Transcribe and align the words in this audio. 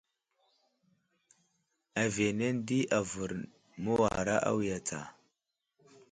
Aviyenene 2.03 2.61
di 2.67 2.79
avər 2.99 3.31
məwara 3.83 4.35
awiya 4.49 4.79
tsa. 4.87 5.01